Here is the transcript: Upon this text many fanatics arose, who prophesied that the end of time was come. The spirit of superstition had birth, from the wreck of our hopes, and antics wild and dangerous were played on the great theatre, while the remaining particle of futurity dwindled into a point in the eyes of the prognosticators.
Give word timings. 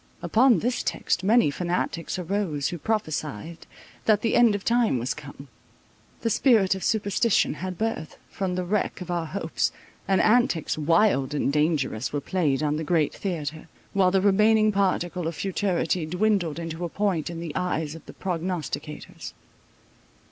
Upon 0.23 0.61
this 0.61 0.81
text 0.81 1.23
many 1.23 1.51
fanatics 1.51 2.17
arose, 2.17 2.69
who 2.69 2.79
prophesied 2.79 3.67
that 4.05 4.21
the 4.23 4.35
end 4.35 4.55
of 4.55 4.65
time 4.65 4.97
was 4.97 5.13
come. 5.13 5.47
The 6.21 6.31
spirit 6.31 6.73
of 6.73 6.83
superstition 6.83 7.53
had 7.53 7.77
birth, 7.77 8.17
from 8.31 8.55
the 8.55 8.63
wreck 8.63 8.99
of 9.01 9.11
our 9.11 9.27
hopes, 9.27 9.71
and 10.07 10.19
antics 10.19 10.75
wild 10.75 11.35
and 11.35 11.53
dangerous 11.53 12.11
were 12.11 12.19
played 12.19 12.63
on 12.63 12.77
the 12.77 12.83
great 12.83 13.13
theatre, 13.13 13.67
while 13.93 14.09
the 14.09 14.21
remaining 14.21 14.71
particle 14.71 15.27
of 15.27 15.35
futurity 15.35 16.07
dwindled 16.07 16.57
into 16.57 16.83
a 16.83 16.89
point 16.89 17.29
in 17.29 17.39
the 17.39 17.55
eyes 17.55 17.93
of 17.93 18.03
the 18.07 18.13
prognosticators. 18.13 19.33